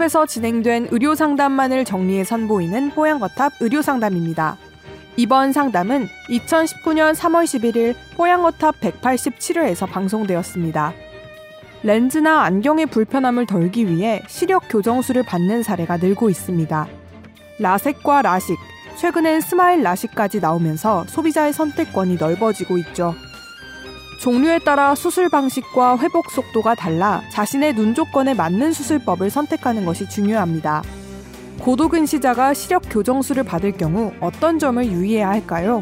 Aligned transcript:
뽀얀거탑에서 0.00 0.26
진행된 0.26 0.88
의료 0.90 1.14
상담만을 1.14 1.84
정리해 1.84 2.24
선보이는 2.24 2.90
뽀얀거탑 2.90 3.52
의료 3.60 3.82
상담입니다. 3.82 4.56
이번 5.16 5.52
상담은 5.52 6.08
2019년 6.30 7.14
3월 7.14 7.44
11일 7.44 7.94
뽀얀거탑 8.16 8.80
187회에서 8.80 9.86
방송되었습니다. 9.88 10.94
렌즈나 11.82 12.42
안경의 12.42 12.86
불편함을 12.86 13.46
덜기 13.46 13.88
위해 13.88 14.22
시력 14.26 14.64
교정술을 14.70 15.22
받는 15.22 15.62
사례가 15.62 15.98
늘고 15.98 16.30
있습니다. 16.30 16.88
라섹과 17.58 18.22
라식, 18.22 18.56
최근엔 18.96 19.42
스마일 19.42 19.82
라식까지 19.82 20.40
나오면서 20.40 21.04
소비자의 21.08 21.52
선택권이 21.52 22.16
넓어지고 22.16 22.78
있죠. 22.78 23.14
종류에 24.20 24.58
따라 24.58 24.94
수술 24.94 25.30
방식과 25.30 25.96
회복 25.96 26.30
속도가 26.30 26.74
달라 26.74 27.22
자신의 27.32 27.74
눈 27.74 27.94
조건에 27.94 28.34
맞는 28.34 28.74
수술법을 28.74 29.30
선택하는 29.30 29.86
것이 29.86 30.06
중요합니다. 30.10 30.82
고도근시자가 31.60 32.52
시력 32.52 32.82
교정술을 32.90 33.44
받을 33.44 33.72
경우 33.72 34.12
어떤 34.20 34.58
점을 34.58 34.84
유의해야 34.84 35.30
할까요? 35.30 35.80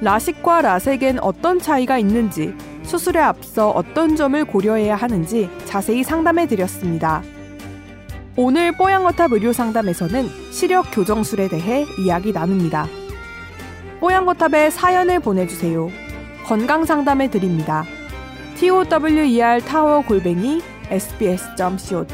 라식과 0.00 0.62
라섹엔 0.62 1.20
어떤 1.20 1.60
차이가 1.60 1.98
있는지, 1.98 2.52
수술에 2.82 3.20
앞서 3.20 3.70
어떤 3.70 4.16
점을 4.16 4.44
고려해야 4.44 4.96
하는지 4.96 5.48
자세히 5.66 6.02
상담해 6.02 6.48
드렸습니다. 6.48 7.22
오늘 8.36 8.72
뽀양거탑 8.76 9.32
의료 9.32 9.52
상담에서는 9.52 10.28
시력 10.50 10.86
교정술에 10.92 11.46
대해 11.46 11.86
이야기 12.04 12.32
나눕니다. 12.32 12.88
뽀양거탑에 14.00 14.70
사연을 14.70 15.20
보내주세요. 15.20 16.05
건강 16.46 16.84
상담해 16.84 17.28
드립니다. 17.28 17.84
tower 18.56 19.60
타워 19.64 20.00
골뱅이 20.00 20.62
sbs.co.kr 20.88 22.06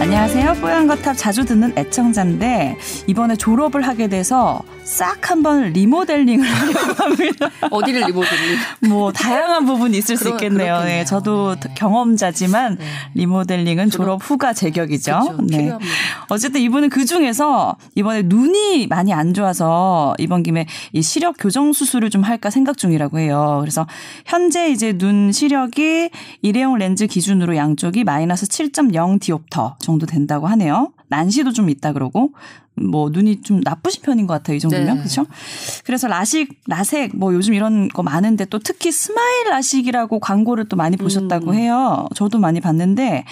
안녕하세요. 0.00 0.54
뽀얀거탑 0.54 1.16
자주 1.16 1.44
듣는 1.44 1.72
애청자인데 1.78 2.76
이번에 3.06 3.36
졸업을 3.36 3.82
하게 3.82 4.08
돼서 4.08 4.60
싹 4.88 5.30
한번 5.30 5.70
리모델링을 5.74 6.48
하려고 6.48 7.04
합니다. 7.04 7.50
어디를 7.70 8.06
리모델링? 8.06 8.58
뭐 8.88 9.12
다양한 9.12 9.66
부분이 9.66 9.98
있을 9.98 10.16
그러, 10.16 10.30
수 10.30 10.34
있겠네요. 10.34 10.82
네, 10.82 11.04
저도 11.04 11.56
네. 11.56 11.74
경험자지만 11.74 12.78
네. 12.78 12.84
리모델링은 13.12 13.90
졸업 13.90 14.22
후가 14.22 14.54
제격이죠. 14.54 15.12
그렇죠. 15.12 15.42
네. 15.42 15.58
필요합니다. 15.58 15.94
어쨌든 16.30 16.62
이분은 16.62 16.88
그 16.88 17.04
중에서 17.04 17.76
이번에 17.96 18.22
눈이 18.24 18.86
많이 18.86 19.12
안 19.12 19.34
좋아서 19.34 20.14
이번 20.18 20.42
김에 20.42 20.66
이 20.92 21.02
시력 21.02 21.36
교정 21.38 21.74
수술을 21.74 22.08
좀 22.08 22.22
할까 22.22 22.48
생각 22.48 22.78
중이라고 22.78 23.18
해요. 23.18 23.58
그래서 23.60 23.86
현재 24.24 24.70
이제 24.70 24.96
눈 24.96 25.32
시력이 25.32 26.08
일회용 26.40 26.78
렌즈 26.78 27.06
기준으로 27.06 27.56
양쪽이 27.56 28.04
마이너스 28.04 28.46
7.0 28.46 29.20
디옵터 29.20 29.76
정도 29.80 30.06
된다고 30.06 30.46
하네요. 30.46 30.92
난시도 31.08 31.52
좀 31.52 31.70
있다 31.70 31.92
그러고 31.92 32.32
뭐 32.80 33.10
눈이 33.10 33.42
좀 33.42 33.60
나쁘신 33.62 34.02
편인 34.02 34.26
것 34.26 34.34
같아요. 34.34 34.56
이 34.56 34.60
정도면. 34.60 34.86
네. 34.86 34.94
그렇죠? 34.94 35.26
그래서 35.84 36.08
라식, 36.08 36.60
라섹 36.66 37.16
뭐 37.16 37.34
요즘 37.34 37.54
이런 37.54 37.88
거 37.88 38.02
많은데 38.02 38.44
또 38.46 38.58
특히 38.58 38.90
스마일 38.92 39.50
라식이라고 39.50 40.20
광고를 40.20 40.68
또 40.68 40.76
많이 40.76 40.96
보셨다고 40.96 41.50
음. 41.50 41.54
해요. 41.54 42.06
저도 42.14 42.38
많이 42.38 42.60
봤는데 42.60 43.24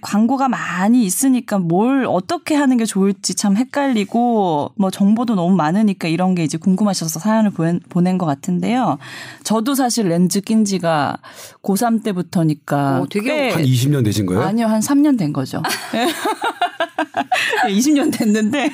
광고가 0.00 0.48
많이 0.48 1.04
있으니까 1.04 1.58
뭘 1.58 2.06
어떻게 2.08 2.54
하는 2.54 2.76
게 2.76 2.84
좋을지 2.84 3.34
참 3.34 3.56
헷갈리고 3.56 4.72
뭐 4.76 4.90
정보도 4.90 5.34
너무 5.34 5.54
많으니까 5.56 6.08
이런 6.08 6.34
게 6.34 6.44
이제 6.44 6.58
궁금하셔서 6.58 7.20
사연을 7.20 7.50
보낸, 7.50 8.14
것 8.14 8.26
같은데요. 8.26 8.98
저도 9.42 9.74
사실 9.74 10.08
렌즈 10.08 10.40
낀 10.40 10.64
지가 10.64 11.16
고3 11.62 12.04
때부터니까 12.04 13.00
오, 13.00 13.06
되게 13.08 13.50
한 13.50 13.62
20년 13.62 14.04
되신 14.04 14.26
거예요? 14.26 14.42
아니요. 14.42 14.66
한 14.66 14.78
3년 14.80 15.18
된 15.18 15.32
거죠. 15.32 15.62
20년 17.68 18.16
됐는데 18.16 18.70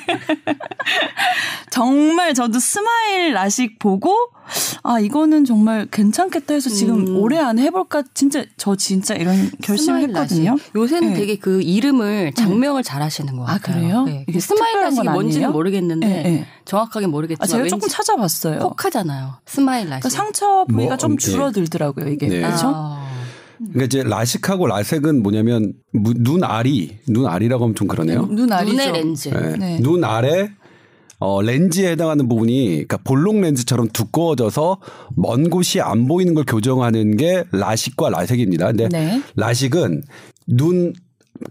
정말 1.71 2.33
저도 2.33 2.59
스마일 2.59 3.33
라식 3.33 3.79
보고 3.79 4.15
아 4.83 4.99
이거는 4.99 5.45
정말 5.45 5.87
괜찮겠다 5.89 6.53
해서 6.53 6.69
지금 6.69 7.07
음. 7.07 7.17
올해 7.17 7.39
안에 7.39 7.61
해볼까 7.63 8.03
진짜 8.13 8.43
저 8.57 8.75
진짜 8.75 9.15
이런 9.15 9.49
결심을 9.61 10.01
했거든요. 10.01 10.51
라식. 10.51 10.75
요새는 10.75 11.09
네. 11.09 11.15
되게 11.15 11.35
그 11.37 11.61
이름을 11.61 12.33
작명을 12.35 12.83
잘 12.83 13.01
하시는 13.01 13.35
것 13.37 13.43
아, 13.43 13.57
같아요. 13.57 13.75
아 13.75 13.79
그래요? 13.79 14.03
네. 14.03 14.25
이게 14.27 14.39
스마일 14.39 14.81
라식이 14.81 15.07
뭔지는 15.07 15.51
모르겠는데 15.51 16.07
네, 16.07 16.23
네. 16.23 16.47
정확하게 16.65 17.07
모르겠지만 17.07 17.45
아, 17.45 17.47
제가 17.47 17.67
조금 17.69 17.87
찾아봤어요. 17.87 18.59
혹하잖아요. 18.59 19.35
스마일 19.45 19.89
라식. 19.89 20.01
그러니까 20.01 20.09
상처 20.09 20.65
부위가 20.65 20.89
뭐, 20.89 20.97
좀 20.97 21.11
음, 21.11 21.17
네. 21.17 21.25
줄어들더라고요 21.25 22.07
이게 22.09 22.27
네. 22.27 22.41
그렇죠? 22.41 22.73
아. 22.75 23.00
그러니까 23.69 23.85
이제 23.85 24.03
라식하고 24.03 24.67
라섹은 24.67 25.21
뭐냐면 25.21 25.73
눈 25.93 26.43
알이 26.43 26.97
눈 27.07 27.27
알이라고 27.27 27.63
하면 27.65 27.75
좀 27.75 27.87
그러네요. 27.87 28.25
눈 28.25 28.51
알이죠. 28.51 28.73
눈의 28.73 28.91
렌즈. 28.91 29.29
네. 29.29 29.57
네. 29.57 29.79
눈 29.81 30.03
아래 30.03 30.49
어, 31.19 31.41
렌즈에 31.41 31.91
해당하는 31.91 32.27
부분이 32.27 32.67
그러니까 32.67 32.97
볼록 32.97 33.39
렌즈처럼 33.39 33.89
두꺼워져서 33.89 34.77
먼 35.15 35.51
곳이 35.51 35.79
안 35.79 36.07
보이는 36.07 36.33
걸 36.33 36.45
교정하는 36.45 37.15
게 37.15 37.43
라식과 37.51 38.09
라섹입니다. 38.09 38.67
근데 38.67 38.89
네. 38.89 39.21
라식은 39.35 40.03
눈 40.47 40.93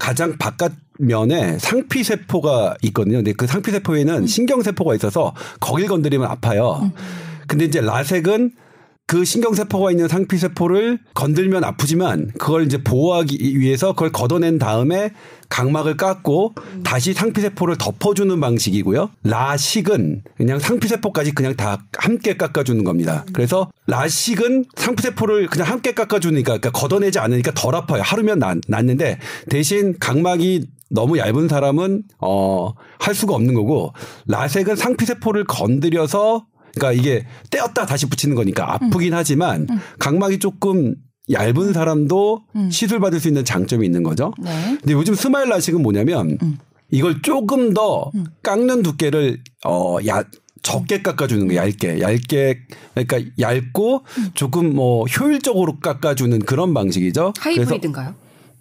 가장 0.00 0.36
바깥 0.38 0.72
면에 0.98 1.58
상피 1.58 2.02
세포가 2.02 2.76
있거든요. 2.82 3.18
근데 3.18 3.32
그 3.32 3.46
상피 3.46 3.70
세포에는 3.70 4.14
음. 4.14 4.26
신경 4.26 4.60
세포가 4.62 4.94
있어서 4.96 5.34
거길 5.60 5.86
건드리면 5.86 6.28
아파요. 6.28 6.80
음. 6.82 6.90
근데 7.46 7.64
이제 7.64 7.80
라섹은 7.80 8.52
그 9.10 9.24
신경세포가 9.24 9.90
있는 9.90 10.06
상피세포를 10.06 11.00
건들면 11.14 11.64
아프지만 11.64 12.30
그걸 12.38 12.64
이제 12.64 12.80
보호하기 12.80 13.58
위해서 13.58 13.92
그걸 13.92 14.12
걷어낸 14.12 14.60
다음에 14.60 15.10
각막을 15.48 15.96
깎고 15.96 16.54
다시 16.84 17.12
상피세포를 17.12 17.76
덮어주는 17.76 18.38
방식이고요. 18.38 19.10
라식은 19.24 20.22
그냥 20.36 20.60
상피세포까지 20.60 21.32
그냥 21.32 21.56
다 21.56 21.84
함께 21.98 22.36
깎아주는 22.36 22.84
겁니다. 22.84 23.24
그래서 23.32 23.72
라식은 23.88 24.66
상피세포를 24.76 25.48
그냥 25.48 25.66
함께 25.66 25.92
깎아주니까 25.92 26.58
그러니까 26.58 26.70
걷어내지 26.70 27.18
않으니까 27.18 27.50
덜 27.56 27.74
아파요. 27.74 28.02
하루면 28.04 28.38
낫, 28.38 28.58
낫는데 28.68 29.18
대신 29.48 29.96
각막이 29.98 30.68
너무 30.88 31.18
얇은 31.18 31.48
사람은 31.48 32.04
어 32.20 32.74
할 33.00 33.14
수가 33.14 33.34
없는 33.34 33.54
거고 33.54 33.92
라섹은 34.26 34.76
상피세포를 34.76 35.44
건드려서 35.44 36.46
그러니까 36.74 36.92
이게 36.92 37.26
떼었다 37.50 37.86
다시 37.86 38.06
붙이는 38.06 38.34
거니까 38.34 38.74
아프긴 38.74 39.12
음. 39.12 39.18
하지만 39.18 39.66
음. 39.70 39.78
각막이 39.98 40.38
조금 40.38 40.94
얇은 41.30 41.72
사람도 41.72 42.42
음. 42.56 42.70
시술 42.70 43.00
받을 43.00 43.20
수 43.20 43.28
있는 43.28 43.44
장점이 43.44 43.86
있는 43.86 44.02
거죠. 44.02 44.32
네. 44.38 44.50
근데 44.80 44.92
요즘 44.92 45.14
스마일 45.14 45.48
라식은 45.48 45.82
뭐냐면 45.82 46.38
음. 46.42 46.58
이걸 46.90 47.22
조금 47.22 47.72
더 47.72 48.10
음. 48.14 48.24
깎는 48.42 48.82
두께를 48.82 49.38
어, 49.64 49.98
야, 50.06 50.24
적게 50.62 51.02
깎아주는 51.02 51.48
거 51.48 51.54
얇게 51.54 52.00
얇게 52.00 52.58
그러니까 52.94 53.20
얇고 53.38 54.04
음. 54.18 54.30
조금 54.34 54.74
뭐 54.74 55.04
효율적으로 55.04 55.78
깎아주는 55.78 56.40
그런 56.40 56.74
방식이죠. 56.74 57.32
하이브리드인가요? 57.38 58.14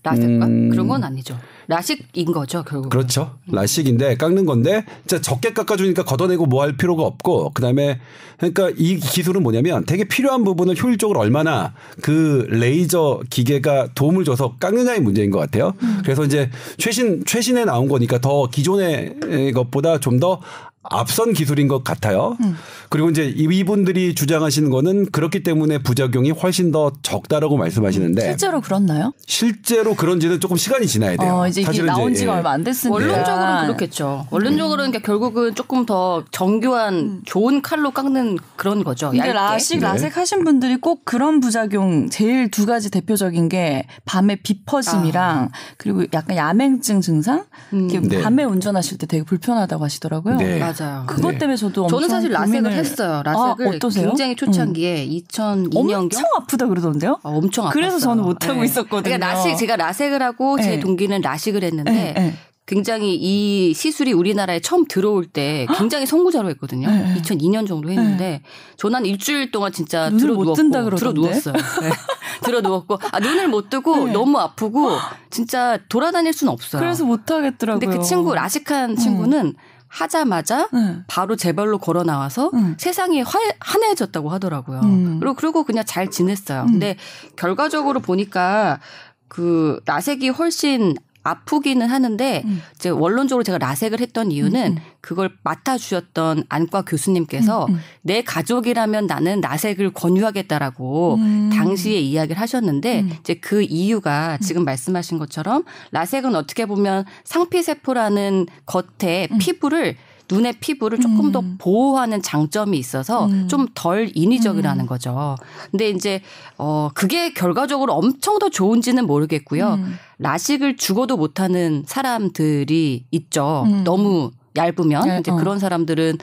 라섹과 0.03 0.45
음. 0.45 0.69
그런 0.69 0.87
건 0.87 1.03
아니죠. 1.03 1.37
라식인 1.69 2.25
거죠, 2.31 2.63
결국. 2.63 2.89
그렇죠. 2.89 3.35
라식인데 3.47 4.17
깎는 4.17 4.45
건데 4.47 4.83
진짜 5.05 5.21
적게 5.21 5.53
깎아 5.53 5.77
주니까 5.77 6.03
걷어내고 6.03 6.47
뭐 6.47 6.63
할 6.63 6.75
필요가 6.75 7.03
없고 7.03 7.51
그다음에 7.51 7.99
그러니까 8.37 8.69
이 8.75 8.97
기술은 8.97 9.43
뭐냐면 9.43 9.85
되게 9.85 10.03
필요한 10.03 10.43
부분을 10.43 10.75
효율적으로 10.81 11.19
얼마나 11.19 11.73
그 12.01 12.47
레이저 12.49 13.21
기계가 13.29 13.89
도움을 13.95 14.25
줘서 14.25 14.55
깎느냐의 14.59 14.99
문제인 14.99 15.29
것 15.29 15.39
같아요. 15.39 15.73
음. 15.83 16.01
그래서 16.03 16.25
이제 16.25 16.49
최신 16.77 17.23
최신에 17.23 17.65
나온 17.65 17.87
거니까 17.87 18.19
더 18.19 18.47
기존의 18.49 19.53
것보다 19.53 19.99
좀 19.99 20.19
더 20.19 20.41
앞선 20.89 21.33
기술인 21.33 21.67
것 21.67 21.83
같아요. 21.83 22.37
음. 22.41 22.57
그리고 22.89 23.09
이제 23.09 23.25
이분들이 23.25 24.15
주장하시는 24.15 24.69
거는 24.69 25.11
그렇기 25.11 25.43
때문에 25.43 25.79
부작용이 25.79 26.31
훨씬 26.31 26.71
더 26.71 26.91
적다라고 27.01 27.57
말씀하시는데 27.57 28.21
실제로 28.21 28.61
그렇나요? 28.61 29.13
실제로 29.27 29.95
그런지는 29.95 30.39
조금 30.39 30.57
시간이 30.57 30.87
지나야 30.87 31.15
돼요. 31.17 31.33
어, 31.33 31.47
이제 31.47 31.61
이게 31.61 31.83
나온 31.83 32.13
지가 32.13 32.33
예. 32.33 32.37
얼마 32.37 32.51
안 32.51 32.63
됐으니까 32.63 32.93
원론적으로는 32.93 33.61
그렇겠죠. 33.67 34.27
원론적으로는 34.31 34.91
그러니까 34.91 35.05
결국은 35.05 35.55
조금 35.55 35.85
더 35.85 36.23
정교한 36.31 36.93
음. 36.93 37.21
좋은 37.25 37.61
칼로 37.61 37.91
깎는 37.91 38.37
그런 38.55 38.83
거죠. 38.83 39.11
근데 39.11 39.31
라식 39.33 39.79
네. 39.79 39.85
라섹 39.85 40.17
하신 40.17 40.43
분들이 40.43 40.77
꼭 40.77 41.05
그런 41.05 41.39
부작용 41.39 42.09
제일 42.09 42.49
두 42.49 42.65
가지 42.65 42.89
대표적인 42.89 43.49
게 43.49 43.85
밤에 44.05 44.37
비 44.37 44.63
퍼짐이랑 44.65 45.39
아. 45.39 45.49
그리고 45.77 46.05
약간 46.13 46.35
야맹증 46.37 47.01
증상. 47.01 47.45
음. 47.73 47.87
네. 47.87 48.21
밤에 48.21 48.43
운전하실 48.43 48.97
때 48.97 49.05
되게 49.05 49.23
불편하다고 49.23 49.83
하시더라고요. 49.83 50.37
네. 50.37 50.59
맞아요. 50.59 50.78
그것 51.07 51.31
네. 51.31 51.37
때문에 51.37 51.55
저도 51.55 51.87
저는 51.87 52.09
사실 52.09 52.31
라섹을 52.31 52.71
했어요. 52.71 53.21
라섹을 53.23 53.79
아, 53.81 53.89
굉장히 53.89 54.35
초창기에 54.35 55.05
음. 55.05 55.09
2002년 55.09 55.93
엄청 55.93 56.23
아프다 56.37 56.67
그러던데요? 56.67 57.19
아, 57.23 57.29
엄청 57.29 57.65
아팠어요. 57.65 57.73
그래서 57.73 57.99
저는 57.99 58.23
못 58.23 58.47
하고 58.47 58.59
네. 58.59 58.65
있었거든요. 58.65 59.01
그러니까 59.03 59.27
라식 59.27 59.57
제가 59.57 59.75
라섹을 59.75 60.21
하고 60.21 60.59
제 60.59 60.71
네. 60.71 60.79
동기는 60.79 61.21
라식을 61.21 61.63
했는데 61.63 61.91
네. 61.91 62.33
굉장히 62.69 63.15
이 63.15 63.73
시술이 63.73 64.13
우리나라에 64.13 64.59
처음 64.59 64.85
들어올 64.85 65.25
때 65.25 65.65
굉장히 65.75 66.05
선구자로 66.05 66.49
했거든요. 66.51 66.87
네. 66.87 67.15
2002년 67.15 67.67
정도 67.67 67.89
했는데 67.89 68.29
네. 68.29 68.41
저는 68.77 69.07
일주일 69.07 69.49
동안 69.49 69.71
진짜 69.71 70.11
들어 70.11 70.35
누웠고 70.35 70.95
들어 70.95 71.11
누웠어요. 71.11 71.55
네. 71.55 71.89
들어 72.45 72.61
누웠고 72.61 72.99
아 73.11 73.19
눈을 73.19 73.47
못 73.47 73.71
뜨고 73.71 74.05
네. 74.05 74.11
너무 74.13 74.37
아프고 74.37 74.91
진짜 75.31 75.79
돌아다닐 75.89 76.31
수는 76.31 76.53
없어요. 76.53 76.79
그래서 76.79 77.05
못 77.05 77.31
하겠더라고요. 77.31 77.79
근데 77.79 77.97
그 77.97 78.03
친구 78.03 78.35
라식한 78.35 78.97
친구는 78.97 79.47
음. 79.47 79.53
하자마자 79.89 80.69
네. 80.71 81.03
바로 81.07 81.35
제 81.35 81.51
발로 81.51 81.77
걸어 81.77 82.03
나와서 82.03 82.51
음. 82.53 82.75
세상이 82.77 83.21
화, 83.21 83.39
환해졌다고 83.59 84.29
하더라고요. 84.29 84.79
음. 84.81 85.19
그리고 85.19 85.35
그리고 85.35 85.63
그냥 85.63 85.83
잘 85.85 86.09
지냈어요. 86.09 86.61
음. 86.61 86.67
근데 86.67 86.95
결과적으로 87.35 87.99
보니까 87.99 88.79
그 89.27 89.79
라섹이 89.85 90.29
훨씬 90.29 90.95
아프기는 91.23 91.85
하는데 91.85 92.41
음. 92.45 92.61
이제 92.75 92.89
원론적으로 92.89 93.43
제가 93.43 93.57
라섹을 93.57 93.99
했던 93.99 94.31
이유는 94.31 94.71
음. 94.73 94.77
음. 94.77 94.83
그걸 95.01 95.31
맡아 95.43 95.77
주셨던 95.77 96.43
안과 96.49 96.83
교수님께서 96.83 97.65
음, 97.65 97.73
음. 97.73 97.79
내 98.01 98.21
가족이라면 98.21 99.07
나는 99.07 99.41
라섹을 99.41 99.91
권유하겠다라고 99.91 101.15
음. 101.15 101.49
당시에 101.53 101.99
이야기를 101.99 102.39
하셨는데 102.39 103.05
이제 103.19 103.33
그 103.35 103.61
이유가 103.61 104.37
지금 104.37 104.65
말씀하신 104.65 105.17
것처럼 105.17 105.63
라섹은 105.91 106.35
어떻게 106.35 106.65
보면 106.65 107.05
상피 107.23 107.61
세포라는 107.63 108.47
겉에 108.65 109.27
피부를 109.39 109.95
눈의 110.29 110.53
피부를 110.59 110.99
조금 110.99 111.27
음. 111.27 111.31
더 111.31 111.43
보호하는 111.57 112.21
장점이 112.21 112.77
있어서 112.77 113.25
음. 113.25 113.47
좀덜 113.47 114.11
인위적이라는 114.13 114.85
음. 114.85 114.87
거죠. 114.87 115.35
근데 115.71 115.89
이제 115.89 116.21
어 116.57 116.89
그게 116.93 117.33
결과적으로 117.33 117.93
엄청 117.93 118.39
더 118.39 118.49
좋은지는 118.49 119.05
모르겠고요. 119.07 119.73
음. 119.73 119.97
라식을 120.19 120.77
죽어도 120.77 121.17
못하는 121.17 121.83
사람들이 121.87 123.05
있죠. 123.11 123.63
음. 123.65 123.83
너무 123.83 124.31
얇으면 124.55 125.07
네, 125.07 125.17
이제 125.19 125.31
어. 125.31 125.35
그런 125.35 125.59
사람들은 125.59 126.17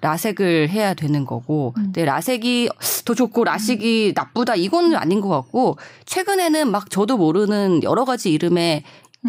라섹을 0.00 0.68
해야 0.68 0.94
되는 0.94 1.24
거고, 1.24 1.74
음. 1.76 1.84
근데 1.84 2.04
라섹이 2.04 2.68
더 3.04 3.14
좋고 3.14 3.44
라식이 3.44 4.14
나쁘다 4.16 4.56
이건 4.56 4.94
아닌 4.96 5.20
것 5.20 5.28
같고 5.28 5.76
최근에는 6.06 6.70
막 6.70 6.90
저도 6.90 7.16
모르는 7.16 7.82
여러 7.84 8.04
가지 8.04 8.32
이름의 8.32 8.82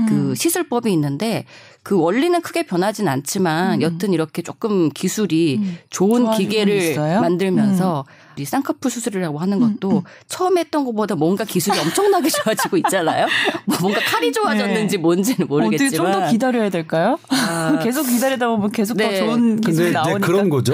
그 0.07 0.33
시술법이 0.33 0.91
있는데 0.93 1.45
그 1.83 1.99
원리는 1.99 2.41
크게 2.41 2.63
변하진 2.65 3.09
않지만 3.09 3.75
음. 3.75 3.81
여튼 3.81 4.13
이렇게 4.13 4.41
조금 4.41 4.89
기술이 4.89 5.57
음. 5.61 5.77
좋은 5.89 6.31
기계를 6.31 6.95
만들면서 6.95 8.05
음. 8.07 8.33
우리 8.35 8.45
쌍꺼풀 8.45 8.89
수술이라고 8.89 9.37
하는 9.37 9.61
음, 9.61 9.73
것도 9.79 9.97
음. 9.97 10.01
처음 10.27 10.57
했던 10.57 10.85
것보다 10.85 11.15
뭔가 11.15 11.43
기술이 11.43 11.77
엄청나게 11.77 12.29
좋아지고 12.31 12.77
있잖아요. 12.77 13.27
뭐 13.65 13.77
뭔가 13.81 13.99
칼이 13.99 14.31
좋아졌는지 14.31 14.95
네. 14.95 15.01
뭔지는 15.01 15.47
모르겠지만 15.47 15.87
어떻게 15.87 15.97
좀 15.97 16.11
더 16.13 16.31
기다려야 16.31 16.69
될까요? 16.69 17.19
아. 17.29 17.79
계속 17.83 18.03
기다리다 18.07 18.47
보면 18.47 18.71
계속 18.71 18.95
네. 18.97 19.19
더 19.19 19.25
좋은 19.25 19.59
기술이 19.61 19.91
나오니까 19.91 20.25
그런 20.25 20.49
거죠. 20.49 20.73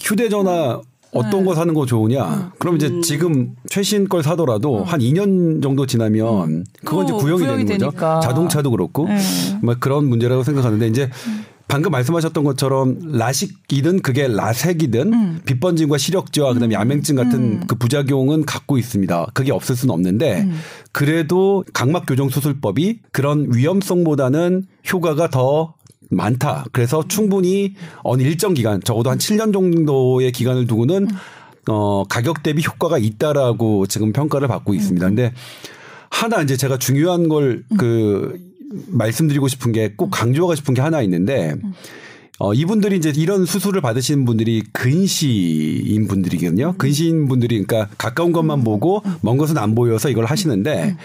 휴대전화 0.00 0.80
어떤 1.12 1.40
네. 1.40 1.44
거 1.44 1.54
사는 1.54 1.72
거 1.74 1.86
좋으냐? 1.86 2.24
음. 2.24 2.50
그럼 2.58 2.76
이제 2.76 2.88
음. 2.88 3.02
지금 3.02 3.54
최신 3.68 4.08
걸 4.08 4.22
사더라도 4.22 4.80
음. 4.80 4.82
한 4.84 5.00
2년 5.00 5.62
정도 5.62 5.86
지나면 5.86 6.48
음. 6.50 6.64
그건 6.84 7.04
이제 7.04 7.12
구형이, 7.14 7.42
구형이 7.42 7.64
되는 7.64 7.78
되니까. 7.78 8.16
거죠. 8.16 8.28
자동차도 8.28 8.70
그렇고 8.70 9.08
네. 9.08 9.18
뭐 9.62 9.74
그런 9.78 10.06
문제라고 10.06 10.42
생각하는데 10.42 10.86
이제 10.86 11.10
음. 11.26 11.44
방금 11.68 11.90
말씀하셨던 11.92 12.44
것처럼 12.44 12.98
라식이든 13.02 14.00
그게 14.00 14.26
라색이든 14.26 15.12
음. 15.12 15.40
빛번짐과 15.44 15.98
시력지와 15.98 16.54
그다음에 16.54 16.74
야맹증 16.74 17.14
같은 17.14 17.66
그 17.66 17.74
부작용은 17.74 18.46
갖고 18.46 18.78
있습니다. 18.78 19.26
그게 19.34 19.52
없을 19.52 19.76
수는 19.76 19.92
없는데 19.92 20.48
그래도 20.92 21.64
각막 21.74 22.06
교정 22.06 22.30
수술법이 22.30 23.00
그런 23.12 23.48
위험성보다는 23.52 24.64
효과가 24.90 25.28
더 25.28 25.74
많다. 26.08 26.64
그래서 26.72 27.06
충분히 27.06 27.74
어느 28.02 28.22
일정 28.22 28.54
기간, 28.54 28.82
적어도 28.82 29.10
한 29.10 29.18
7년 29.18 29.52
정도의 29.52 30.32
기간을 30.32 30.66
두고는 30.66 31.08
어, 31.68 32.04
가격 32.04 32.42
대비 32.42 32.62
효과가 32.64 32.98
있다라고 32.98 33.86
지금 33.86 34.12
평가를 34.12 34.48
받고 34.48 34.74
있습니다. 34.74 35.06
근데 35.06 35.32
하나 36.10 36.42
이제 36.42 36.56
제가 36.56 36.78
중요한 36.78 37.28
걸그 37.28 38.38
말씀드리고 38.88 39.48
싶은 39.48 39.72
게 39.72 39.92
꼭 39.96 40.10
강조하고 40.10 40.54
싶은 40.54 40.74
게 40.74 40.80
하나 40.80 41.02
있는데 41.02 41.54
어, 42.38 42.54
이분들이 42.54 42.96
이제 42.96 43.12
이런 43.16 43.44
수술을 43.44 43.80
받으시는 43.80 44.24
분들이 44.24 44.62
근시인 44.72 46.06
분들이거든요. 46.06 46.74
근시인 46.78 47.26
분들이 47.28 47.62
그러니까 47.62 47.92
가까운 47.98 48.32
것만 48.32 48.62
보고 48.62 49.02
먼 49.22 49.36
것은 49.36 49.58
안 49.58 49.74
보여서 49.74 50.08
이걸 50.08 50.24
하시는데 50.24 50.96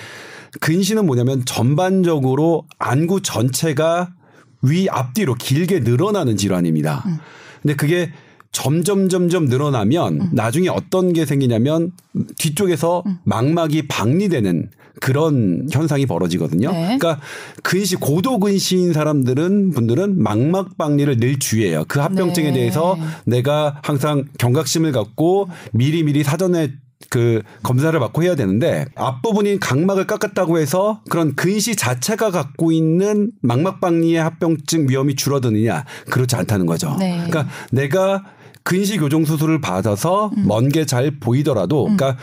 근시는 0.62 1.06
뭐냐면 1.06 1.44
전반적으로 1.46 2.66
안구 2.78 3.22
전체가 3.22 4.14
위 4.63 4.89
앞뒤로 4.89 5.36
길게 5.36 5.81
늘어나는 5.81 6.38
질환입니다. 6.38 7.04
음. 7.06 7.18
근데 7.62 7.75
그게 7.75 8.12
점점 8.51 9.10
점점 9.10 9.45
늘어나면 9.45 10.21
음. 10.21 10.30
나중에 10.31 10.69
어떤 10.69 11.12
게 11.13 11.25
생기냐면 11.25 11.92
뒤쪽에서 12.38 13.04
음. 13.06 13.18
망막이 13.24 13.88
박리되는 13.88 14.69
그런 15.01 15.68
현상이 15.71 16.06
벌어지거든요. 16.06 16.71
네. 16.71 16.98
그러니까 16.98 17.19
근시 17.63 17.95
고도 17.95 18.39
근시인 18.39 18.94
사람들은 18.94 19.71
분들은 19.71 20.21
망막 20.21 20.77
박리를 20.77 21.18
늘 21.18 21.39
주의해요. 21.39 21.83
그 21.88 22.00
합병증에 22.00 22.51
네. 22.51 22.54
대해서 22.54 22.95
내가 23.25 23.80
항상 23.83 24.25
경각심을 24.38 24.92
갖고 24.92 25.50
미리미리 25.74 26.24
사전에 26.24 26.74
그 27.13 27.44
검사를 27.62 27.98
받고 28.00 28.24
해야 28.24 28.33
되는데 28.33 28.88
앞부분인 28.95 29.60
각막을 29.60 30.07
깎았다고 30.07 30.57
해서 30.57 31.01
그런 31.12 31.36
근시 31.36 31.75
자체가 31.75 32.31
갖고 32.31 32.71
있는 32.71 33.30
망막박리의 33.42 34.19
합병증 34.19 34.89
위험이 34.89 35.15
줄어드느냐 35.15 35.86
그렇지 36.10 36.36
않다는 36.36 36.65
거죠. 36.65 36.95
네. 36.98 37.24
그러니까 37.27 37.48
내가 37.71 38.24
근시 38.63 38.98
교정 38.98 39.25
수술을 39.25 39.62
받아서 39.62 40.31
음. 40.36 40.48
먼게 40.48 40.88
잘 40.88 41.12
보이더라도 41.19 41.86
음. 41.86 41.98
그러니까 41.98 42.19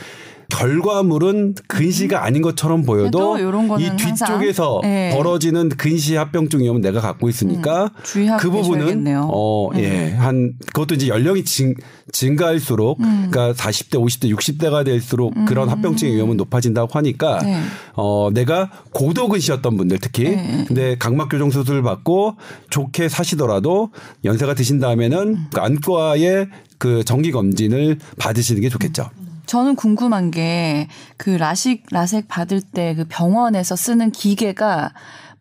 결과물은 0.51 1.55
근시가 1.67 2.25
아닌 2.25 2.43
것처럼 2.43 2.83
보여도 2.83 3.39
이 3.39 3.91
뒤쪽에서 3.97 4.81
네. 4.83 5.11
벌어지는 5.15 5.71
근시 5.71 6.17
합병증 6.17 6.61
위험은 6.61 6.83
내가 6.83 7.01
갖고 7.01 7.29
있으니까 7.29 7.91
음, 8.17 8.37
그 8.39 8.51
부분은 8.51 9.07
어, 9.23 9.69
음. 9.71 9.79
예. 9.79 10.11
한 10.11 10.55
그것도 10.67 10.97
이제 10.97 11.09
연령이 11.09 11.45
증, 11.45 11.75
증가할수록 12.13 13.01
음. 13.01 13.29
그러니까 13.31 13.53
40대, 13.55 13.93
50대, 13.93 14.37
60대가 14.37 14.85
될수록 14.85 15.37
음. 15.37 15.47
그런 15.47 15.69
합병증 15.69 16.09
위험은 16.13 16.37
높아진다고 16.37 16.91
하니까 16.93 17.39
네. 17.39 17.63
어, 17.95 18.31
내가 18.33 18.71
고도 18.93 19.29
근시였던 19.29 19.77
분들 19.77 19.99
특히 20.01 20.25
네. 20.25 20.65
근데 20.67 20.97
각막 20.99 21.29
교정 21.31 21.51
수술을 21.51 21.83
받고 21.83 22.37
좋게 22.69 23.09
사시더라도 23.09 23.91
연세가 24.25 24.55
드신 24.55 24.81
다음에는 24.81 25.19
음. 25.19 25.47
그 25.53 25.61
안과의 25.61 26.49
그 26.79 27.05
정기 27.05 27.31
검진을 27.31 27.99
받으시는 28.19 28.63
게 28.63 28.69
좋겠죠. 28.69 29.11
음. 29.51 29.53
저는 29.53 29.77
궁금한 29.77 30.31
게 30.31 30.89
그 31.17 31.31
라식 31.31 31.85
라섹 31.91 32.29
받을 32.29 32.61
때 32.61 32.95
그 32.97 33.05
병원에서 33.09 33.77
쓰는 33.77 34.11
기계가 34.11 34.93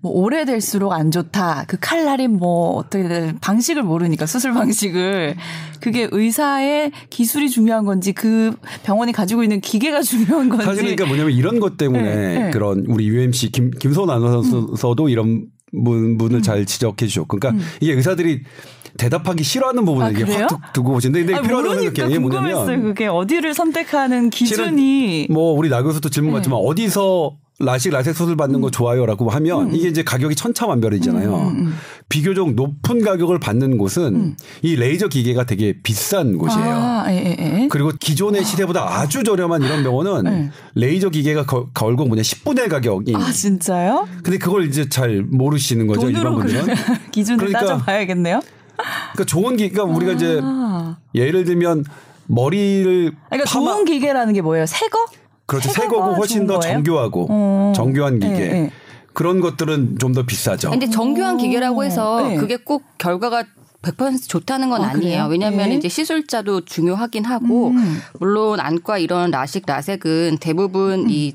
뭐 0.02 0.14
오래될수록 0.14 0.94
안 0.94 1.12
좋다. 1.12 1.66
그 1.68 1.78
칼날이 1.80 2.28
뭐 2.30 2.72
어떻게 2.76 3.34
방식을 3.42 3.84
모르니까 3.84 4.26
수술 4.26 4.54
방식을 4.54 5.36
그게 5.82 6.08
의사의 6.12 6.92
기술이 7.10 7.50
중요한 7.50 7.84
건지 7.86 8.14
그 8.14 8.56
병원이 8.84 9.12
가지고 9.12 9.44
있는 9.44 9.60
기계가 9.60 10.02
중요한 10.04 10.48
건지 10.48 10.66
사실 10.66 10.84
그러니까 10.84 11.06
뭐냐면 11.06 11.34
이런 11.34 11.60
것 11.60 11.76
때문에 11.76 12.16
네, 12.16 12.40
네. 12.40 12.52
그런 12.52 12.86
우리 12.88 13.08
UMC 13.08 13.52
김 13.52 13.72
김소원 13.72 14.10
아나운서도 14.10 15.04
음. 15.04 15.10
이런 15.10 15.48
분, 15.72 16.18
분을 16.18 16.38
음. 16.38 16.42
잘 16.42 16.66
지적해 16.66 17.08
주셨고 17.08 17.38
그러니까 17.38 17.62
음. 17.62 17.68
이게 17.82 17.94
의사들이 17.94 18.42
대답하기 18.98 19.44
싫어하는 19.44 19.86
부분을 19.86 20.08
아, 20.08 20.10
이게 20.10 20.24
확 20.24 20.74
두고 20.74 20.94
보시는데 20.94 21.26
근데 21.26 21.48
생각해요. 21.48 22.08
이게 22.08 22.20
뭐냐면 22.20 22.84
그게 22.84 23.08
어디를 23.08 23.54
선택하는 23.54 24.30
기준이 24.30 25.28
뭐 25.30 25.54
우리 25.54 25.70
나 25.70 25.82
교수도 25.82 26.10
질문 26.10 26.34
같지만 26.34 26.60
네. 26.60 26.68
어디서 26.68 27.38
라식 27.62 27.92
라섹 27.92 28.16
수술 28.16 28.38
받는 28.38 28.62
거 28.62 28.68
음. 28.68 28.72
좋아요라고 28.72 29.30
하면 29.30 29.70
음. 29.70 29.76
이게 29.76 29.90
이제 29.90 30.02
가격이 30.02 30.36
천차만별이잖아요. 30.36 31.36
음, 31.36 31.48
음, 31.48 31.66
음. 31.68 31.76
비교적 32.08 32.54
높은 32.54 33.04
가격을 33.04 33.40
받는 33.40 33.78
곳은 33.78 34.16
음. 34.16 34.38
이 34.62 34.78
레이저 34.78 35.10
기계가 35.10 35.46
되게 35.46 35.76
비싼 35.84 36.38
곳이에요. 36.38 36.74
아, 36.74 37.12
에, 37.12 37.18
에, 37.18 37.64
에. 37.64 37.68
그리고 37.68 37.92
기존의 38.00 38.46
시대보다 38.46 39.00
아주 39.00 39.24
저렴한 39.24 39.62
이런 39.64 39.84
병원은 39.84 40.24
네. 40.24 40.50
레이저 40.76 41.10
기계가 41.10 41.46
거, 41.46 41.68
걸고 41.74 42.06
뭐냐 42.06 42.22
10분의 42.22 42.70
가격이. 42.70 43.14
아 43.16 43.30
진짜요? 43.30 44.08
근데 44.24 44.38
그걸 44.38 44.66
이제 44.66 44.88
잘 44.88 45.22
모르시는 45.30 45.88
거죠 45.88 46.10
일반 46.10 46.36
분들은. 46.36 46.76
기준을 47.12 47.46
그러니까, 47.46 47.60
따져봐야겠네요. 47.60 48.40
그러니까 48.78 49.24
좋은 49.26 49.58
기, 49.58 49.70
그러니까 49.70 49.98
우리가 49.98 50.14
이제 50.14 50.40
아. 50.42 50.96
예를 51.14 51.44
들면 51.44 51.84
머리를 52.28 53.12
그러니까 53.30 53.52
파마... 53.52 53.74
좋은 53.74 53.86
기계라는 53.86 54.34
게 54.34 54.42
뭐예요? 54.42 54.66
새 54.66 54.88
거? 54.88 55.06
그렇죠. 55.50 55.70
새 55.70 55.88
거고 55.88 56.14
훨씬 56.14 56.46
더 56.48 56.60
거예요? 56.60 56.76
정교하고 56.76 57.28
어. 57.30 57.74
정교한 57.76 58.20
기계. 58.20 58.34
네, 58.38 58.48
네. 58.48 58.72
그런 59.14 59.42
것들은 59.42 59.98
좀 59.98 60.14
더 60.14 60.24
비싸죠. 60.24 60.70
근데 60.70 60.90
정교한 60.90 61.38
기계라고 61.38 61.84
해서 61.84 62.22
네. 62.22 62.38
그게 62.38 62.58
꼭 62.58 62.84
결과가 62.98 63.44
100% 63.82 64.28
좋다는 64.28 64.70
건 64.70 64.84
아, 64.84 64.94
니에요 64.94 65.28
왜냐하면 65.28 65.70
네. 65.70 65.76
이제 65.76 65.88
시술자도 65.88 66.66
중요하긴 66.66 67.26
하고 67.26 67.70
음. 67.70 68.02
물론 68.20 68.60
안과 68.60 68.98
이런 68.98 69.32
라식 69.32 69.64
라섹은 69.66 70.38
대부분 70.40 71.06
음. 71.06 71.10
이 71.10 71.34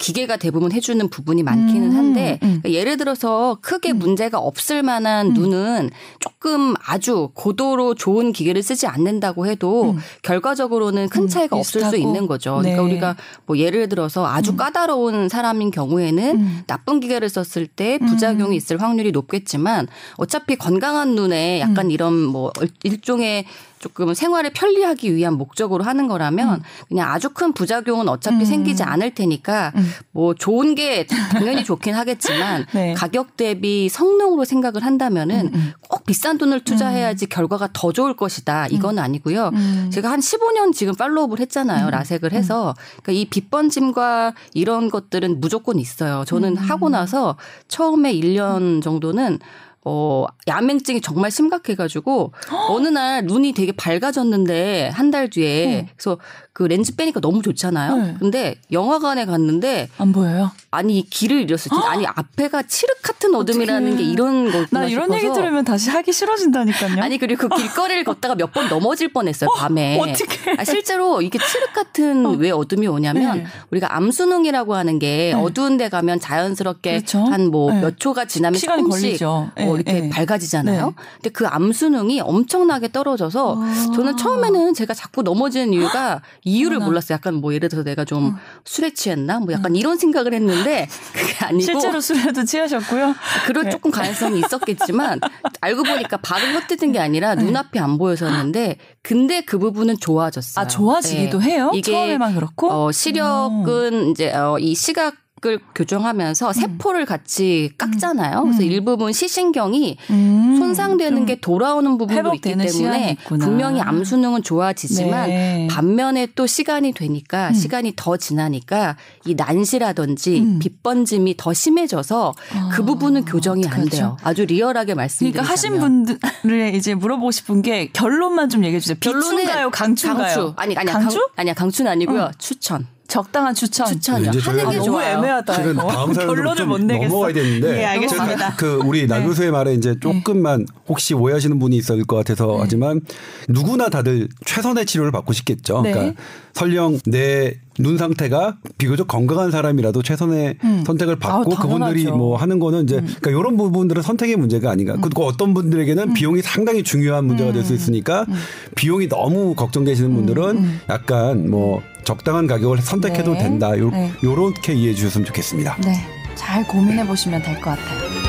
기계가 0.00 0.38
대부분 0.38 0.72
해주는 0.72 1.08
부분이 1.10 1.42
많기는 1.42 1.92
한데 1.92 2.38
그러니까 2.40 2.72
예를 2.72 2.96
들어서 2.96 3.58
크게 3.60 3.92
문제가 3.92 4.38
없을 4.38 4.82
만한 4.82 5.34
눈은 5.34 5.90
조금 6.18 6.74
아주 6.84 7.30
고도로 7.34 7.94
좋은 7.94 8.32
기계를 8.32 8.62
쓰지 8.62 8.86
않는다고 8.86 9.46
해도 9.46 9.96
결과적으로는 10.22 11.10
큰 11.10 11.28
차이가 11.28 11.56
없을 11.56 11.84
수 11.84 11.96
있는 11.96 12.26
거죠. 12.26 12.56
그러니까 12.56 12.82
네. 12.82 12.88
우리가 12.88 13.16
뭐 13.44 13.58
예를 13.58 13.90
들어서 13.90 14.26
아주 14.26 14.56
까다로운 14.56 15.28
사람인 15.28 15.70
경우에는 15.70 16.64
나쁜 16.66 17.00
기계를 17.00 17.28
썼을 17.28 17.66
때 17.66 17.98
부작용이 17.98 18.56
있을 18.56 18.80
확률이 18.80 19.12
높겠지만 19.12 19.86
어차피 20.16 20.56
건강한 20.56 21.14
눈에 21.14 21.60
약간 21.60 21.90
이런 21.90 22.14
뭐 22.14 22.50
일종의 22.82 23.44
조금 23.80 24.12
생활을 24.12 24.50
편리하기 24.50 25.16
위한 25.16 25.34
목적으로 25.34 25.84
하는 25.84 26.06
거라면 26.06 26.56
음. 26.56 26.62
그냥 26.88 27.10
아주 27.10 27.30
큰 27.30 27.54
부작용은 27.54 28.10
어차피 28.10 28.36
음. 28.36 28.44
생기지 28.44 28.82
않을 28.82 29.14
테니까 29.14 29.72
음. 29.74 29.90
뭐 30.12 30.34
좋은 30.34 30.74
게 30.74 31.06
당연히 31.06 31.64
좋긴 31.64 31.94
하겠지만 31.94 32.66
네. 32.72 32.92
가격 32.92 33.38
대비 33.38 33.88
성능으로 33.88 34.44
생각을 34.44 34.84
한다면은 34.84 35.46
음, 35.46 35.54
음. 35.54 35.72
꼭 35.88 36.04
비싼 36.04 36.36
돈을 36.36 36.60
투자해야지 36.60 37.24
음. 37.24 37.28
결과가 37.30 37.70
더 37.72 37.90
좋을 37.90 38.14
것이다. 38.14 38.66
이건 38.66 38.98
아니고요. 38.98 39.50
제가 39.90 40.10
한 40.10 40.20
15년 40.20 40.74
지금 40.74 40.94
팔로우업을 40.94 41.40
했잖아요. 41.40 41.88
라섹을 41.88 42.32
해서 42.32 42.74
그러니까 43.02 43.12
이 43.12 43.24
빗번짐과 43.30 44.34
이런 44.52 44.90
것들은 44.90 45.40
무조건 45.40 45.78
있어요. 45.78 46.24
저는 46.26 46.58
하고 46.58 46.90
나서 46.90 47.36
처음에 47.68 48.12
1년 48.12 48.82
정도는 48.82 49.38
어, 49.84 50.26
야맹증이 50.46 51.00
정말 51.00 51.30
심각해가지고 51.30 52.32
어느 52.68 52.88
날 52.88 53.24
눈이 53.24 53.52
되게 53.54 53.72
밝아졌는데 53.72 54.90
한 54.92 55.10
달 55.10 55.28
뒤에 55.28 55.80
어. 55.80 55.92
그래서 55.96 56.18
그 56.52 56.62
렌즈 56.64 56.94
빼니까 56.94 57.20
너무 57.20 57.42
좋잖아요. 57.42 57.96
네. 57.96 58.14
근데 58.20 58.54
영화관에 58.70 59.24
갔는데 59.24 59.88
안 59.98 60.12
보여요? 60.12 60.52
아니 60.70 61.08
길을 61.08 61.40
잃었을 61.42 61.70
때 61.70 61.76
아니 61.88 62.06
앞에가 62.06 62.62
칠흑 62.64 63.02
같은 63.02 63.34
어둠이라는 63.34 63.96
게 63.96 64.04
이런 64.04 64.52
거나 64.52 64.86
이런 64.86 65.06
싶어서. 65.06 65.14
얘기 65.16 65.32
들으면 65.34 65.64
다시 65.64 65.90
하기 65.90 66.12
싫어진다니까요. 66.12 67.02
아니 67.02 67.18
그리고 67.18 67.48
그 67.48 67.56
길거리를 67.56 68.04
걷다가 68.04 68.34
몇 68.36 68.52
번 68.52 68.68
넘어질 68.68 69.12
뻔 69.12 69.26
했어요 69.26 69.48
어? 69.50 69.58
밤에. 69.58 69.98
어떻게? 69.98 70.52
아, 70.58 70.64
실제로 70.64 71.22
이게 71.22 71.38
칠흑 71.38 71.72
같은 71.72 72.26
어. 72.26 72.30
왜 72.32 72.50
어둠이 72.50 72.86
오냐면 72.86 73.38
네. 73.38 73.46
우리가 73.70 73.96
암수능이라고 73.96 74.74
하는 74.74 74.98
게 74.98 75.32
네. 75.34 75.40
어두운 75.40 75.76
데 75.76 75.88
가면 75.88 76.20
자연스럽게 76.20 76.90
그렇죠? 76.98 77.24
한뭐 77.24 77.72
몇 77.80 77.90
네. 77.90 77.96
초가 77.98 78.26
지나면 78.26 78.58
시간이 78.58 78.82
조금씩 78.82 79.02
걸리죠. 79.02 79.50
어, 79.72 79.76
이렇게 79.76 79.92
네. 80.00 80.10
밝아지잖아요. 80.10 80.86
네. 80.86 80.92
근데 81.14 81.30
그 81.30 81.46
암수능이 81.46 82.20
엄청나게 82.20 82.92
떨어져서 82.92 83.56
아. 83.58 83.92
저는 83.94 84.16
처음에는 84.16 84.74
제가 84.74 84.94
자꾸 84.94 85.22
넘어지는 85.22 85.72
이유가 85.72 86.20
이유를 86.44 86.76
그렇구나. 86.78 86.86
몰랐어요. 86.86 87.14
약간 87.14 87.34
뭐 87.34 87.54
예를 87.54 87.68
들어서 87.68 87.84
내가 87.84 88.04
좀 88.04 88.34
어. 88.34 88.38
술에 88.64 88.92
취했나? 88.94 89.40
뭐 89.40 89.52
약간 89.52 89.72
어. 89.72 89.74
이런 89.74 89.96
생각을 89.96 90.34
했는데 90.34 90.88
그게 91.12 91.34
아니고 91.46 91.62
실제로 91.62 92.00
술에도 92.00 92.44
취하셨고요. 92.44 93.14
그럴 93.46 93.64
네. 93.64 93.70
조금 93.70 93.90
가능성이 93.90 94.40
있었겠지만 94.40 95.20
알고 95.60 95.82
보니까 95.82 96.16
발을 96.18 96.54
헛디딘 96.56 96.92
게 96.92 96.98
아니라 96.98 97.34
네. 97.34 97.44
눈앞이 97.44 97.78
안 97.78 97.98
보여서였는데 97.98 98.76
근데 99.02 99.40
그 99.42 99.58
부분은 99.58 99.98
좋아졌어요. 99.98 100.64
아 100.64 100.68
좋아지기도 100.68 101.38
네. 101.40 101.46
해요? 101.52 101.70
이게 101.74 101.92
처음에만 101.92 102.34
그렇고 102.34 102.70
어, 102.70 102.92
시력은 102.92 103.92
음. 103.92 104.10
이제 104.10 104.32
어, 104.32 104.58
이 104.58 104.74
시각 104.74 105.14
을 105.46 105.58
교정하면서 105.74 106.48
음. 106.48 106.52
세포를 106.52 107.06
같이 107.06 107.70
깎잖아요. 107.78 108.42
그래서 108.42 108.62
음. 108.62 108.62
일부분 108.62 109.10
시신경이 109.14 109.96
음. 110.10 110.56
손상되는 110.58 111.24
게 111.24 111.36
돌아오는 111.40 111.96
부분도 111.96 112.34
있기 112.34 112.52
때문에 112.56 113.16
분명히 113.24 113.80
암 113.80 114.04
수능은 114.04 114.42
좋아지지만 114.42 115.28
네. 115.30 115.66
반면에 115.70 116.28
또 116.34 116.46
시간이 116.46 116.92
되니까 116.92 117.48
음. 117.48 117.54
시간이 117.54 117.94
더 117.96 118.18
지나니까 118.18 118.98
이 119.24 119.34
난시라든지 119.34 120.40
음. 120.40 120.58
빗번짐이 120.58 121.38
더 121.38 121.54
심해져서 121.54 122.34
아. 122.54 122.68
그 122.70 122.84
부분은 122.84 123.24
교정이 123.24 123.66
안 123.66 123.86
돼요. 123.86 124.18
아주 124.22 124.44
리얼하게 124.44 124.92
말씀드리자면 124.92 125.32
그러니까 125.32 125.52
하신 125.52 125.80
분들을 125.80 126.74
이제 126.74 126.94
물어보고 126.94 127.30
싶은 127.30 127.62
게 127.62 127.88
결론만 127.92 128.50
좀 128.50 128.62
얘기해 128.62 128.78
주세요. 128.78 128.96
비추인가요, 129.00 129.70
강추인가요? 129.70 130.34
강추. 130.34 130.52
아니 130.56 130.76
아니야. 130.76 130.92
강추? 130.92 131.18
강, 131.18 131.28
아니야. 131.36 131.54
강추는 131.54 131.90
아니고요. 131.90 132.20
어. 132.24 132.30
추천. 132.36 132.86
적당한 133.10 133.54
추천. 133.54 133.86
추천이요. 133.86 134.30
하는 134.30 134.70
게 134.70 134.76
아, 134.78 134.80
너무 134.80 135.02
애매하다. 135.02 135.54
실은 135.54 135.76
다음 135.76 136.14
사연으로 136.14 136.54
좀 136.54 136.86
넘어가야 136.86 137.32
되는데. 137.32 137.80
예, 137.80 137.84
알겠습니다. 137.84 138.54
그 138.56 138.80
우리 138.84 139.06
나 139.08 139.18
네. 139.18 139.26
교수의 139.26 139.50
말에 139.50 139.74
이제 139.74 139.96
조금만 139.98 140.64
혹시 140.88 141.14
오해하시는 141.14 141.58
분이 141.58 141.76
있을 141.76 142.04
것 142.04 142.16
같아서 142.16 142.46
네. 142.46 142.58
하지만 142.60 143.00
누구나 143.48 143.88
다들 143.88 144.28
최선의 144.44 144.86
치료를 144.86 145.10
받고 145.10 145.32
싶겠죠. 145.32 145.82
네. 145.82 145.92
그러니까 145.92 146.22
설령 146.54 147.00
내 147.06 147.58
눈 147.82 147.98
상태가 147.98 148.56
비교적 148.78 149.08
건강한 149.08 149.50
사람이라도 149.50 150.02
최선의 150.02 150.56
음. 150.64 150.84
선택을 150.86 151.16
받고 151.16 151.54
아, 151.54 151.60
그분들이 151.60 152.04
뭐 152.06 152.36
하는 152.36 152.58
거는 152.58 152.84
이제 152.84 152.96
음. 152.96 153.06
그러니까 153.20 153.30
이런 153.30 153.56
부분들은 153.56 154.02
선택의 154.02 154.36
문제가 154.36 154.70
아닌가. 154.70 154.94
음. 154.94 155.00
그리고 155.00 155.24
어떤 155.24 155.54
분들에게는 155.54 156.10
음. 156.10 156.14
비용이 156.14 156.42
상당히 156.42 156.82
중요한 156.82 157.24
문제가 157.26 157.52
될 157.52 157.64
수 157.64 157.74
있으니까 157.74 158.24
음. 158.28 158.34
비용이 158.74 159.08
너무 159.08 159.54
걱정되시는 159.54 160.14
분들은 160.14 160.56
음. 160.56 160.80
약간 160.88 161.50
뭐 161.50 161.82
적당한 162.04 162.46
가격을 162.46 162.78
선택해도 162.78 163.32
네. 163.34 163.38
된다. 163.40 163.78
요, 163.78 163.90
네. 163.90 164.10
요렇게 164.24 164.72
이해해 164.74 164.94
주셨으면 164.94 165.26
좋겠습니다. 165.26 165.76
네. 165.84 165.94
잘 166.34 166.66
고민해 166.66 167.06
보시면 167.06 167.42
될 167.42 167.54
것 167.60 167.70
같아요. 167.70 168.19